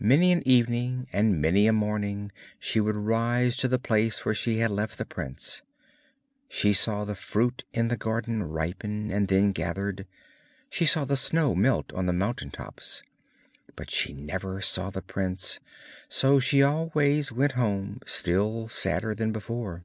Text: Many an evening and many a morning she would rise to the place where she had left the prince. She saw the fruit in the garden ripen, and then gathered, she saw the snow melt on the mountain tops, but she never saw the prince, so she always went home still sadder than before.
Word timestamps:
Many 0.00 0.32
an 0.32 0.46
evening 0.46 1.08
and 1.14 1.40
many 1.40 1.66
a 1.66 1.72
morning 1.72 2.30
she 2.58 2.78
would 2.78 2.94
rise 2.94 3.56
to 3.56 3.68
the 3.68 3.78
place 3.78 4.22
where 4.22 4.34
she 4.34 4.58
had 4.58 4.70
left 4.70 4.98
the 4.98 5.06
prince. 5.06 5.62
She 6.46 6.74
saw 6.74 7.06
the 7.06 7.14
fruit 7.14 7.64
in 7.72 7.88
the 7.88 7.96
garden 7.96 8.42
ripen, 8.42 9.10
and 9.10 9.28
then 9.28 9.52
gathered, 9.52 10.06
she 10.68 10.84
saw 10.84 11.06
the 11.06 11.16
snow 11.16 11.54
melt 11.54 11.90
on 11.94 12.04
the 12.04 12.12
mountain 12.12 12.50
tops, 12.50 13.02
but 13.74 13.90
she 13.90 14.12
never 14.12 14.60
saw 14.60 14.90
the 14.90 15.00
prince, 15.00 15.58
so 16.06 16.38
she 16.38 16.62
always 16.62 17.32
went 17.32 17.52
home 17.52 18.00
still 18.04 18.68
sadder 18.68 19.14
than 19.14 19.32
before. 19.32 19.84